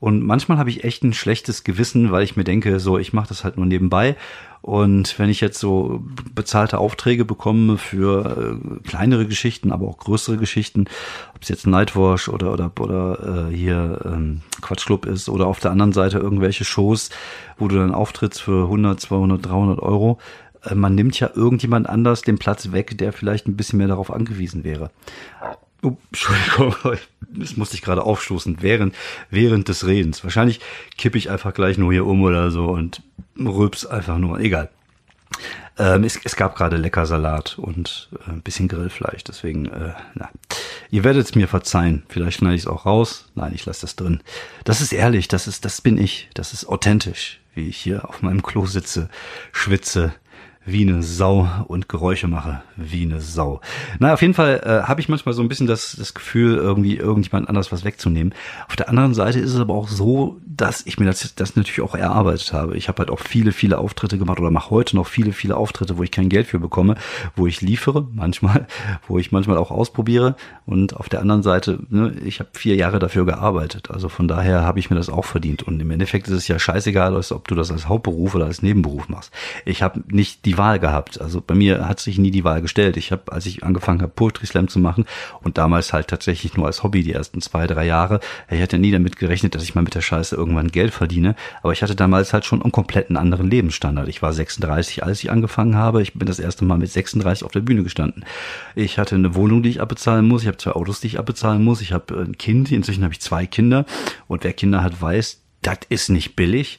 [0.00, 3.28] Und manchmal habe ich echt ein schlechtes Gewissen, weil ich mir denke, so, ich mache
[3.28, 4.16] das halt nur nebenbei.
[4.62, 6.02] Und wenn ich jetzt so
[6.34, 10.86] bezahlte Aufträge bekomme für äh, kleinere Geschichten, aber auch größere Geschichten,
[11.36, 15.70] ob es jetzt Nightwash oder oder oder äh, hier ähm, Quatschclub ist oder auf der
[15.70, 17.10] anderen Seite irgendwelche Shows,
[17.56, 20.18] wo du dann auftrittst für 100, 200, 300 Euro,
[20.74, 24.64] man nimmt ja irgendjemand anders den Platz weg, der vielleicht ein bisschen mehr darauf angewiesen
[24.64, 24.90] wäre.
[25.82, 26.74] Oh, Entschuldigung,
[27.20, 28.94] das musste ich gerade aufstoßen, während,
[29.30, 30.22] während des Redens.
[30.22, 30.60] Wahrscheinlich
[30.96, 33.02] kippe ich einfach gleich nur hier um oder so und
[33.38, 34.70] rülps einfach nur, egal.
[35.78, 40.28] Ähm, es, es, gab gerade lecker Salat und äh, ein bisschen Grillfleisch, deswegen, äh, na.
[40.90, 42.02] Ihr werdet es mir verzeihen.
[42.10, 43.30] Vielleicht schneide ich es auch raus.
[43.34, 44.20] Nein, ich lasse das drin.
[44.64, 46.28] Das ist ehrlich, das ist, das bin ich.
[46.34, 49.08] Das ist authentisch, wie ich hier auf meinem Klo sitze,
[49.52, 50.12] schwitze,
[50.64, 53.60] wie eine Sau und Geräusche mache wie eine Sau.
[53.98, 56.96] Na, auf jeden Fall äh, habe ich manchmal so ein bisschen das, das Gefühl, irgendwie
[56.96, 58.34] irgendjemand anders was wegzunehmen.
[58.68, 61.80] Auf der anderen Seite ist es aber auch so, dass ich mir das, das natürlich
[61.80, 62.76] auch erarbeitet habe.
[62.76, 65.98] Ich habe halt auch viele, viele Auftritte gemacht oder mache heute noch viele, viele Auftritte,
[65.98, 66.94] wo ich kein Geld für bekomme,
[67.36, 68.66] wo ich liefere, manchmal,
[69.08, 70.36] wo ich manchmal auch ausprobiere.
[70.64, 73.90] Und auf der anderen Seite, ne, ich habe vier Jahre dafür gearbeitet.
[73.90, 75.62] Also von daher habe ich mir das auch verdient.
[75.62, 79.08] Und im Endeffekt ist es ja scheißegal, ob du das als Hauptberuf oder als Nebenberuf
[79.08, 79.32] machst.
[79.64, 81.20] Ich habe nicht die Wahl gehabt.
[81.20, 82.96] Also bei mir hat sich nie die Wahl gestellt.
[82.96, 85.06] Ich habe, als ich angefangen habe, Poetry Slam zu machen
[85.42, 88.90] und damals halt tatsächlich nur als Hobby die ersten zwei, drei Jahre, ich hatte nie
[88.90, 91.34] damit gerechnet, dass ich mal mit der Scheiße irgendwann Geld verdiene.
[91.62, 94.08] Aber ich hatte damals halt schon einen kompletten anderen Lebensstandard.
[94.08, 96.02] Ich war 36, als ich angefangen habe.
[96.02, 98.24] Ich bin das erste Mal mit 36 auf der Bühne gestanden.
[98.74, 100.42] Ich hatte eine Wohnung, die ich abbezahlen muss.
[100.42, 101.80] Ich habe zwei Autos, die ich abbezahlen muss.
[101.80, 102.72] Ich habe ein Kind.
[102.72, 103.84] Inzwischen habe ich zwei Kinder.
[104.28, 106.78] Und wer Kinder hat, weiß, das ist nicht billig.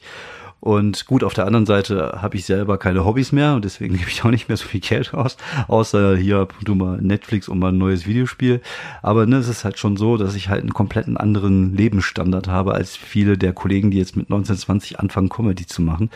[0.64, 4.08] Und gut, auf der anderen Seite habe ich selber keine Hobbys mehr und deswegen gebe
[4.08, 5.36] ich auch nicht mehr so viel Geld aus,
[5.68, 8.62] außer hier du mal Netflix und mal ein neues Videospiel.
[9.02, 12.72] Aber ne, es ist halt schon so, dass ich halt einen kompletten anderen Lebensstandard habe
[12.72, 16.08] als viele der Kollegen, die jetzt mit 1920 anfangen, Comedy zu machen.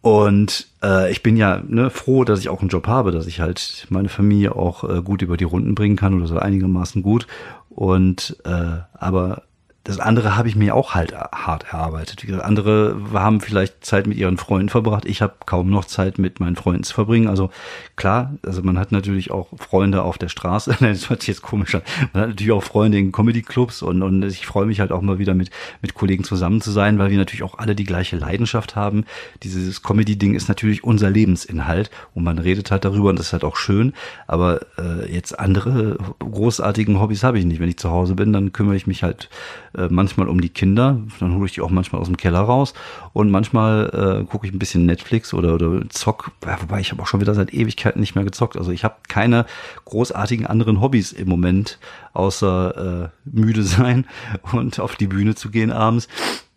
[0.00, 3.38] Und äh, ich bin ja ne, froh, dass ich auch einen Job habe, dass ich
[3.38, 7.28] halt meine Familie auch äh, gut über die Runden bringen kann oder so einigermaßen gut.
[7.70, 9.42] Und äh, aber
[9.88, 12.22] das andere habe ich mir auch halt hart erarbeitet.
[12.42, 15.06] Andere haben vielleicht Zeit mit ihren Freunden verbracht.
[15.06, 17.26] Ich habe kaum noch Zeit mit meinen Freunden zu verbringen.
[17.26, 17.48] Also
[17.96, 20.76] klar, also man hat natürlich auch Freunde auf der Straße.
[20.80, 21.80] das hört sich jetzt komisch an.
[22.12, 25.18] Man hat natürlich auch Freunde in Comedy-Clubs und, und ich freue mich halt auch mal
[25.18, 25.48] wieder mit,
[25.80, 29.06] mit Kollegen zusammen zu sein, weil wir natürlich auch alle die gleiche Leidenschaft haben.
[29.42, 33.44] Dieses Comedy-Ding ist natürlich unser Lebensinhalt und man redet halt darüber und das ist halt
[33.44, 33.94] auch schön.
[34.26, 37.58] Aber äh, jetzt andere großartigen Hobbys habe ich nicht.
[37.58, 39.30] Wenn ich zu Hause bin, dann kümmere ich mich halt
[39.78, 42.74] äh, manchmal um die Kinder, dann hole ich die auch manchmal aus dem Keller raus
[43.12, 47.02] und manchmal äh, gucke ich ein bisschen Netflix oder, oder zock, ja, wobei ich habe
[47.02, 48.56] auch schon wieder seit Ewigkeiten nicht mehr gezockt.
[48.56, 49.46] Also ich habe keine
[49.84, 51.78] großartigen anderen Hobbys im Moment,
[52.12, 54.06] außer äh, müde sein
[54.52, 56.08] und auf die Bühne zu gehen abends.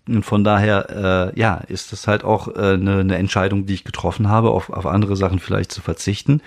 [0.08, 3.84] Und von daher, äh, ja, ist das halt auch äh, eine, eine Entscheidung, die ich
[3.84, 6.42] getroffen habe, auf, auf andere Sachen vielleicht zu verzichten.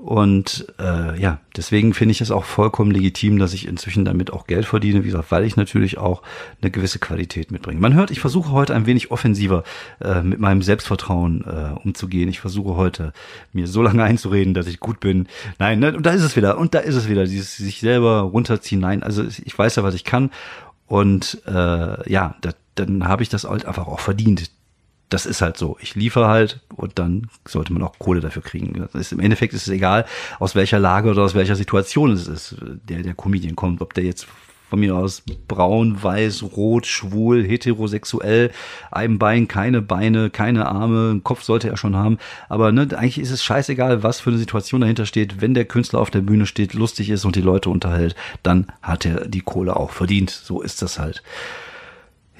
[0.00, 4.46] Und äh, ja, deswegen finde ich es auch vollkommen legitim, dass ich inzwischen damit auch
[4.46, 6.22] Geld verdiene, wie gesagt, weil ich natürlich auch
[6.62, 7.80] eine gewisse Qualität mitbringe.
[7.80, 9.62] Man hört, ich versuche heute ein wenig offensiver
[10.00, 12.30] äh, mit meinem Selbstvertrauen äh, umzugehen.
[12.30, 13.12] Ich versuche heute
[13.52, 15.28] mir so lange einzureden, dass ich gut bin.
[15.58, 18.20] Nein, ne, und da ist es wieder, und da ist es wieder, dieses sich selber
[18.20, 18.80] runterziehen.
[18.80, 20.30] Nein, also ich weiß ja, was ich kann.
[20.86, 24.50] Und äh, ja, da, dann habe ich das halt einfach auch verdient
[25.10, 25.76] das ist halt so.
[25.80, 28.88] Ich liefere halt und dann sollte man auch Kohle dafür kriegen.
[28.94, 30.06] Ist, Im Endeffekt ist es egal,
[30.38, 32.56] aus welcher Lage oder aus welcher Situation es ist,
[32.88, 33.82] der der Comedian kommt.
[33.82, 34.26] Ob der jetzt
[34.70, 38.52] von mir aus braun, weiß, rot, schwul, heterosexuell,
[38.92, 42.18] ein Bein, keine Beine, keine Arme, einen Kopf sollte er schon haben.
[42.48, 45.40] Aber ne, eigentlich ist es scheißegal, was für eine Situation dahinter steht.
[45.40, 49.04] Wenn der Künstler auf der Bühne steht, lustig ist und die Leute unterhält, dann hat
[49.04, 50.30] er die Kohle auch verdient.
[50.30, 51.24] So ist das halt.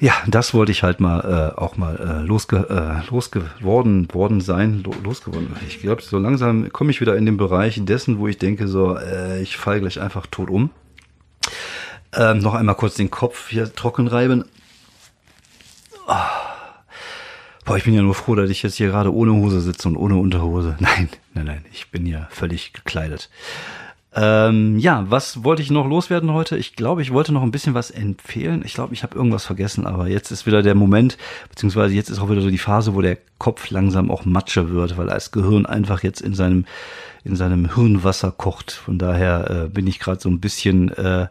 [0.01, 4.81] Ja, das wollte ich halt mal äh, auch mal äh, losge äh, losgeworden worden sein,
[4.83, 5.55] lo losgeworden.
[5.67, 8.97] Ich glaube, so langsam komme ich wieder in den Bereich dessen, wo ich denke, so,
[8.97, 10.71] äh, ich falle gleich einfach tot um.
[12.13, 14.43] Ähm, noch einmal kurz den Kopf hier trocken reiben.
[16.07, 16.15] Oh.
[17.65, 19.97] Boah, ich bin ja nur froh, dass ich jetzt hier gerade ohne Hose sitze und
[19.97, 20.77] ohne Unterhose.
[20.79, 23.29] Nein, nein, nein, ich bin ja völlig gekleidet.
[24.13, 26.57] Ähm, ja, was wollte ich noch loswerden heute?
[26.57, 28.61] Ich glaube, ich wollte noch ein bisschen was empfehlen.
[28.65, 31.17] Ich glaube, ich habe irgendwas vergessen, aber jetzt ist wieder der Moment,
[31.49, 34.97] beziehungsweise jetzt ist auch wieder so die Phase, wo der Kopf langsam auch Matsche wird,
[34.97, 36.65] weil das Gehirn einfach jetzt in seinem
[37.23, 38.71] in seinem Hirnwasser kocht.
[38.71, 41.27] Von daher äh, bin ich gerade so ein bisschen äh,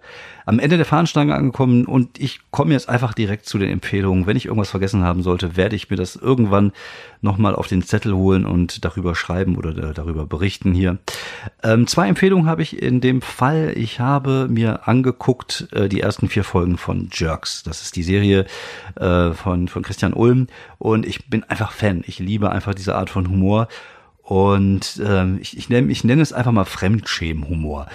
[0.46, 4.26] am Ende der Fahnenstange angekommen und ich komme jetzt einfach direkt zu den Empfehlungen.
[4.26, 6.72] Wenn ich irgendwas vergessen haben sollte, werde ich mir das irgendwann
[7.20, 10.98] nochmal auf den Zettel holen und darüber schreiben oder darüber berichten hier.
[11.62, 13.72] Ähm, zwei Empfehlungen habe ich in dem Fall.
[13.76, 17.62] Ich habe mir angeguckt äh, die ersten vier Folgen von Jerks.
[17.62, 18.46] Das ist die Serie
[18.96, 20.46] äh, von, von Christian Ulm
[20.79, 22.03] und ich bin einfach Fan.
[22.07, 23.68] Ich liebe einfach diese Art von Humor.
[24.30, 27.88] Und ähm, ich, ich, nenne, ich nenne es einfach mal Fremdschämenhumor.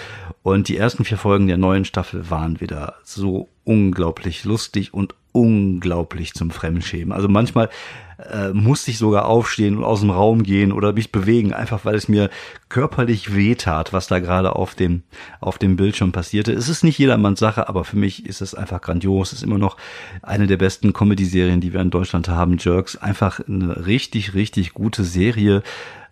[0.44, 6.34] Und die ersten vier Folgen der neuen Staffel waren wieder so unglaublich lustig und unglaublich
[6.34, 7.14] zum Fremdschämen.
[7.14, 7.70] Also manchmal
[8.18, 11.96] äh, musste ich sogar aufstehen und aus dem Raum gehen oder mich bewegen, einfach weil
[11.96, 12.30] es mir
[12.68, 15.04] körperlich wehtat, was da gerade auf dem,
[15.40, 16.52] auf dem Bildschirm passierte.
[16.52, 19.32] Es ist nicht jedermanns Sache, aber für mich ist es einfach grandios.
[19.32, 19.78] Es ist immer noch
[20.22, 22.58] eine der besten Comedy-Serien, die wir in Deutschland haben.
[22.58, 25.64] Jerks, einfach eine richtig, richtig gute Serie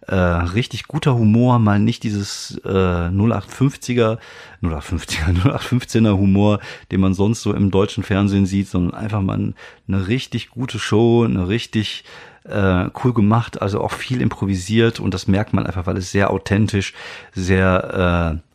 [0.07, 4.17] äh, richtig guter Humor, mal nicht dieses äh, 0850er,
[4.61, 6.59] 0850er, 0815er Humor,
[6.91, 9.53] den man sonst so im deutschen Fernsehen sieht, sondern einfach mal
[9.87, 12.03] eine richtig gute Show, eine richtig
[12.45, 16.31] äh, cool gemacht, also auch viel improvisiert und das merkt man einfach, weil es sehr
[16.31, 16.93] authentisch,
[17.33, 18.52] sehr äh,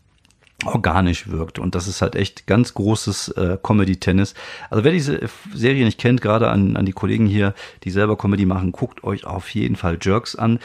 [0.64, 4.34] organisch wirkt und das ist halt echt ganz großes äh, Comedy-Tennis.
[4.70, 5.20] Also wer diese
[5.54, 9.24] Serie nicht kennt, gerade an, an die Kollegen hier, die selber Comedy machen, guckt euch
[9.24, 10.58] auf jeden Fall Jerks an.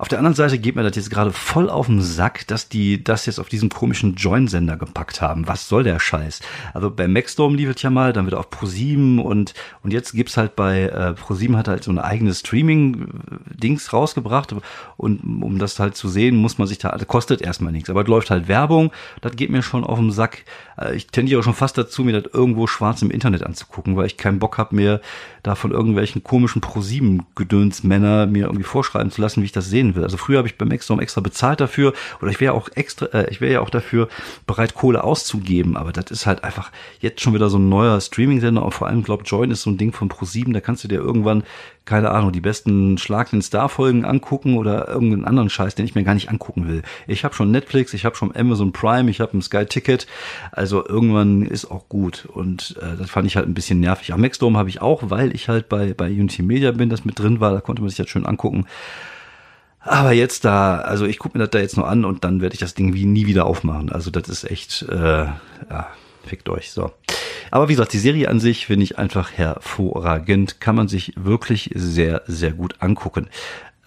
[0.00, 3.04] Auf der anderen Seite geht mir das jetzt gerade voll auf den Sack, dass die
[3.04, 5.46] das jetzt auf diesen komischen Join-Sender gepackt haben.
[5.46, 6.40] Was soll der Scheiß?
[6.72, 10.38] Also bei Maxstorm lief es ja mal, dann wird auf ProSieben und und jetzt gibt's
[10.38, 14.54] halt bei äh, ProSieben hat halt so eine eigene Streaming-Dings rausgebracht
[14.96, 18.00] und um das halt zu sehen, muss man sich da, das kostet erstmal nichts, aber
[18.00, 20.44] es läuft halt Werbung, das geht mir schon auf den Sack.
[20.78, 24.18] Äh, ich tendiere schon fast dazu, mir das irgendwo schwarz im Internet anzugucken, weil ich
[24.18, 25.00] keinen Bock habe mehr
[25.42, 30.04] da von irgendwelchen komischen ProSieben-Gedönsmänner mir irgendwie vorschreiben zu lassen, wie ich das sehen will.
[30.04, 33.30] Also früher habe ich beim Extrom extra bezahlt dafür oder ich wäre auch extra, äh,
[33.30, 34.08] ich wäre ja auch dafür
[34.46, 38.62] bereit, Kohle auszugeben, aber das ist halt einfach jetzt schon wieder so ein neuer Streaming-Sender
[38.62, 40.98] und vor allem, glaube Join ist so ein Ding von ProSieben, da kannst du dir
[40.98, 41.44] irgendwann
[41.90, 46.04] keine Ahnung, die besten Schlag den Star-Folgen angucken oder irgendeinen anderen Scheiß, den ich mir
[46.04, 46.82] gar nicht angucken will.
[47.08, 50.06] Ich habe schon Netflix, ich habe schon Amazon Prime, ich habe ein Sky-Ticket.
[50.52, 52.26] Also irgendwann ist auch gut.
[52.26, 54.12] Und äh, das fand ich halt ein bisschen nervig.
[54.12, 57.18] Am Maxdome habe ich auch, weil ich halt bei, bei Unity Media bin, das mit
[57.18, 57.50] drin war.
[57.50, 58.66] Da konnte man sich das schön angucken.
[59.80, 62.54] Aber jetzt da, also ich gucke mir das da jetzt nur an und dann werde
[62.54, 63.90] ich das Ding wie nie wieder aufmachen.
[63.90, 65.88] Also das ist echt, äh, ja,
[66.24, 66.70] fickt euch.
[66.70, 66.92] So.
[67.50, 70.60] Aber wie gesagt, die Serie an sich finde ich einfach hervorragend.
[70.60, 73.28] Kann man sich wirklich sehr, sehr gut angucken.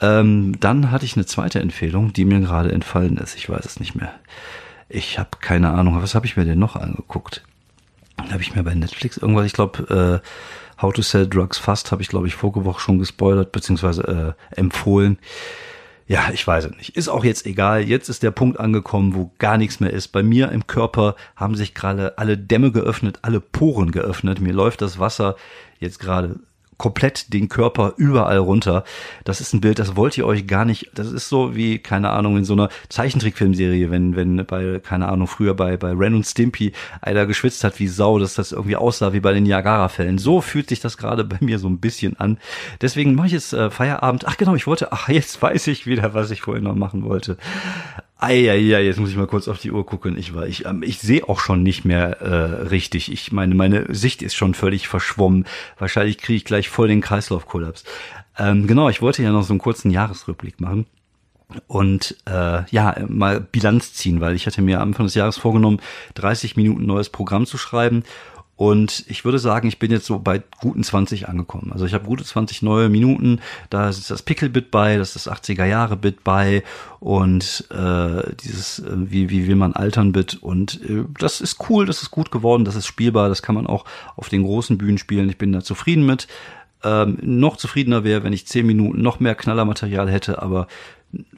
[0.02, 3.36] Ähm, dann hatte ich eine zweite Empfehlung, die mir gerade entfallen ist.
[3.36, 4.14] Ich weiß es nicht mehr.
[4.90, 6.02] Ich habe keine Ahnung.
[6.02, 7.44] Was habe ich mir denn noch angeguckt?
[8.18, 12.02] Habe ich mir bei Netflix irgendwas, ich glaube, äh, How to Sell Drugs Fast habe
[12.02, 15.18] ich, glaube ich, vorige Woche schon gespoilert, beziehungsweise äh, empfohlen.
[16.14, 16.96] Ja, ich weiß es nicht.
[16.96, 17.82] Ist auch jetzt egal.
[17.82, 20.10] Jetzt ist der Punkt angekommen, wo gar nichts mehr ist.
[20.10, 24.40] Bei mir im Körper haben sich gerade alle Dämme geöffnet, alle Poren geöffnet.
[24.40, 25.36] Mir läuft das Wasser
[25.80, 26.40] jetzt gerade
[26.78, 28.84] komplett den Körper überall runter.
[29.24, 30.92] Das ist ein Bild, das wollt ihr euch gar nicht.
[30.96, 35.28] Das ist so wie, keine Ahnung, in so einer Zeichentrickfilmserie, wenn, wenn bei, keine Ahnung,
[35.28, 39.14] früher bei, bei Ren und Stimpy einer geschwitzt hat wie Sau, dass das irgendwie aussah
[39.14, 40.18] wie bei den Niagara-Fällen.
[40.18, 42.38] So fühlt sich das gerade bei mir so ein bisschen an.
[42.82, 44.26] Deswegen mache ich jetzt äh, Feierabend.
[44.28, 47.38] Ach genau, ich wollte, ach, jetzt weiß ich wieder, was ich vorhin noch machen wollte.
[48.20, 50.18] Eieiei, jetzt muss ich mal kurz auf die Uhr gucken.
[50.18, 53.12] Ich war, ich, ähm, ich sehe auch schon nicht mehr äh, richtig.
[53.12, 55.46] Ich meine, meine Sicht ist schon völlig verschwommen.
[55.78, 57.84] Wahrscheinlich kriege ich gleich voll den Kreislaufkollaps.
[58.38, 60.86] Ähm, genau, ich wollte ja noch so einen kurzen Jahresrückblick machen
[61.68, 65.80] und äh, ja mal Bilanz ziehen, weil ich hatte mir am Anfang des Jahres vorgenommen,
[66.16, 68.04] 30 Minuten neues Programm zu schreiben
[68.56, 71.72] und ich würde sagen, ich bin jetzt so bei guten 20 angekommen.
[71.74, 73.40] Also ich habe gute 20 neue Minuten.
[73.72, 76.64] Da ist das Pickle-Bit bei, das ist das 80er-Jahre-Bit bei
[77.00, 80.36] und äh, dieses, äh, wie, wie will man altern-Bit.
[80.36, 83.66] Und äh, das ist cool, das ist gut geworden, das ist spielbar, das kann man
[83.66, 83.86] auch
[84.16, 85.30] auf den großen Bühnen spielen.
[85.30, 86.28] Ich bin da zufrieden mit.
[86.84, 90.68] Ähm, noch zufriedener wäre, wenn ich 10 Minuten noch mehr Knallermaterial hätte, aber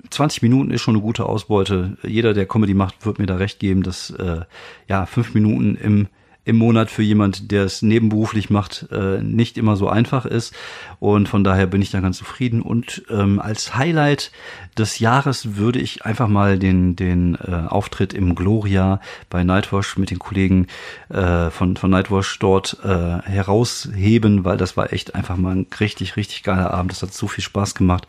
[0.10, 1.97] 20 Minuten ist schon eine gute Ausbeute.
[2.04, 4.41] Jeder, der Comedy macht, wird mir da recht geben, dass äh,
[4.88, 6.08] ja fünf Minuten im
[6.45, 10.53] im Monat für jemand, der es nebenberuflich macht, äh, nicht immer so einfach ist.
[10.99, 12.62] Und von daher bin ich da ganz zufrieden.
[12.62, 14.31] Und ähm, als Highlight
[14.77, 20.12] des Jahres würde ich einfach mal den, den äh, Auftritt im Gloria bei Nightwash mit
[20.12, 20.67] den Kollegen
[21.10, 26.15] äh, von, von Nightwash dort äh, herausheben, weil das war echt einfach mal ein richtig,
[26.15, 26.91] richtig geiler Abend.
[26.91, 28.08] Das hat so viel Spaß gemacht.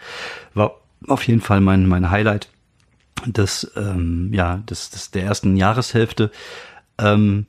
[0.52, 0.74] War
[1.08, 2.50] auf jeden Fall mein, mein Highlight
[3.24, 6.30] des, ähm, ja, des, des, der ersten Jahreshälfte.
[6.98, 7.46] Ähm,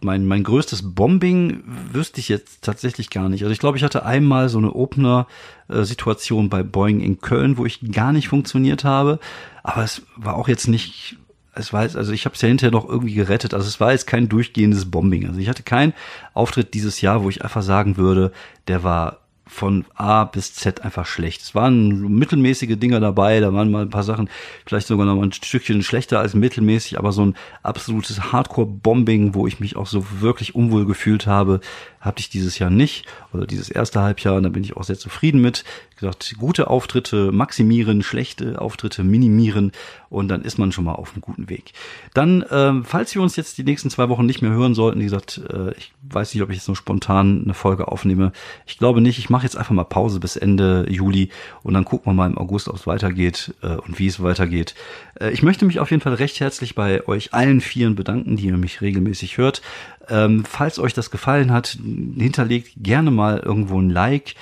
[0.00, 1.62] mein, mein größtes Bombing
[1.92, 3.42] wüsste ich jetzt tatsächlich gar nicht.
[3.42, 7.92] Also ich glaube, ich hatte einmal so eine Opener-Situation bei Boeing in Köln, wo ich
[7.92, 9.20] gar nicht funktioniert habe.
[9.62, 11.16] Aber es war auch jetzt nicht,
[11.54, 13.54] es war jetzt, also ich habe es ja hinterher noch irgendwie gerettet.
[13.54, 15.28] Also es war jetzt kein durchgehendes Bombing.
[15.28, 15.92] Also ich hatte keinen
[16.34, 18.32] Auftritt dieses Jahr, wo ich einfach sagen würde,
[18.66, 21.42] der war von A bis Z einfach schlecht.
[21.42, 24.28] Es waren mittelmäßige Dinger dabei, da waren mal ein paar Sachen
[24.66, 29.46] vielleicht sogar noch mal ein Stückchen schlechter als mittelmäßig, aber so ein absolutes Hardcore-Bombing, wo
[29.46, 31.60] ich mich auch so wirklich unwohl gefühlt habe,
[32.00, 34.98] hatte ich dieses Jahr nicht oder dieses erste Halbjahr und da bin ich auch sehr
[34.98, 35.64] zufrieden mit.
[35.90, 39.72] Wie gesagt, gute Auftritte maximieren, schlechte Auftritte minimieren
[40.10, 41.72] und dann ist man schon mal auf einem guten Weg.
[42.14, 45.04] Dann, ähm, falls wir uns jetzt die nächsten zwei Wochen nicht mehr hören sollten, wie
[45.04, 48.32] gesagt, äh, ich weiß nicht, ob ich jetzt nur spontan eine Folge aufnehme.
[48.66, 49.18] Ich glaube nicht.
[49.18, 51.30] Ich mache jetzt einfach mal Pause bis Ende Juli
[51.62, 54.74] und dann gucken wir mal im August, ob es weitergeht äh, und wie es weitergeht.
[55.20, 58.46] Äh, ich möchte mich auf jeden Fall recht herzlich bei euch allen Vieren bedanken, die
[58.46, 59.62] ihr mich regelmäßig hört.
[60.10, 61.76] Ähm, falls euch das gefallen hat,
[62.18, 64.34] hinterlegt gerne mal irgendwo ein Like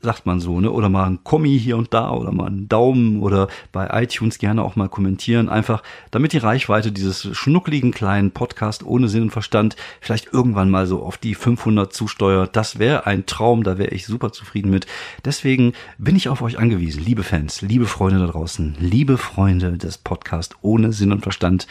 [0.00, 0.70] sagt man so, ne?
[0.70, 4.62] Oder mal ein Kommi hier und da oder mal einen Daumen oder bei iTunes gerne
[4.62, 5.48] auch mal kommentieren.
[5.48, 10.86] Einfach, damit die Reichweite dieses schnuckligen kleinen Podcast ohne Sinn und Verstand vielleicht irgendwann mal
[10.86, 12.56] so auf die 500 zusteuert.
[12.56, 14.86] Das wäre ein Traum, da wäre ich super zufrieden mit.
[15.24, 19.98] Deswegen bin ich auf euch angewiesen, liebe Fans, liebe Freunde da draußen, liebe Freunde des
[19.98, 21.66] Podcasts ohne Sinn und Verstand.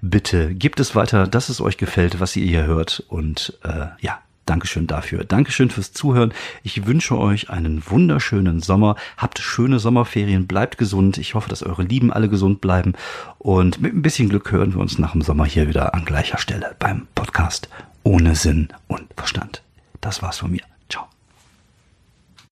[0.00, 4.20] Bitte gebt es weiter, dass es euch gefällt, was ihr hier hört und äh, ja,
[4.46, 5.24] Dankeschön dafür.
[5.24, 6.32] Dankeschön fürs Zuhören.
[6.62, 8.96] Ich wünsche euch einen wunderschönen Sommer.
[9.16, 10.46] Habt schöne Sommerferien.
[10.46, 11.18] Bleibt gesund.
[11.18, 12.94] Ich hoffe, dass eure Lieben alle gesund bleiben.
[13.38, 16.38] Und mit ein bisschen Glück hören wir uns nach dem Sommer hier wieder an gleicher
[16.38, 17.68] Stelle beim Podcast
[18.02, 19.62] ohne Sinn und Verstand.
[20.00, 20.73] Das war's von mir.